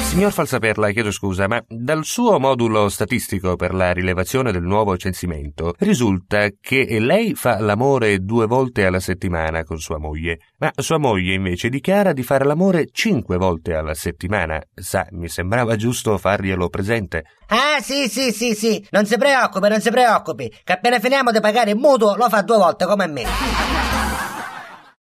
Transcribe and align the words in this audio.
Signor 0.00 0.32
Falsaperla, 0.32 0.90
chiedo 0.90 1.10
scusa, 1.12 1.46
ma 1.46 1.62
dal 1.68 2.04
suo 2.04 2.38
modulo 2.40 2.88
statistico 2.88 3.56
per 3.56 3.74
la 3.74 3.92
rilevazione 3.92 4.50
del 4.50 4.62
nuovo 4.62 4.96
censimento 4.96 5.74
risulta 5.78 6.48
che 6.60 6.98
lei 6.98 7.34
fa 7.34 7.60
l'amore 7.60 8.18
due 8.20 8.46
volte 8.46 8.84
alla 8.84 9.00
settimana 9.00 9.64
con 9.64 9.78
sua 9.78 9.98
moglie, 9.98 10.38
ma 10.58 10.72
sua 10.74 10.98
moglie 10.98 11.34
invece 11.34 11.68
dichiara 11.68 12.12
di 12.12 12.22
fare 12.22 12.44
l'amore 12.44 12.88
cinque 12.90 13.36
volte 13.36 13.74
alla 13.74 13.94
settimana. 13.94 14.60
Sa, 14.74 15.06
mi 15.10 15.28
sembrava 15.28 15.76
giusto 15.76 16.16
farglielo 16.18 16.68
presente. 16.68 17.24
Ah, 17.48 17.80
sì, 17.80 18.08
sì, 18.08 18.32
sì, 18.32 18.54
sì. 18.54 18.84
Non 18.90 19.06
si 19.06 19.16
preoccupi, 19.16 19.68
non 19.68 19.80
si 19.80 19.90
preoccupi. 19.90 20.52
Che 20.64 20.72
appena 20.72 20.98
finiamo 20.98 21.30
di 21.30 21.40
pagare 21.40 21.70
il 21.70 21.76
mutuo 21.76 22.16
lo 22.16 22.28
fa 22.28 22.42
due 22.42 22.56
volte 22.56 22.86
come 22.86 23.06
me. 23.06 24.17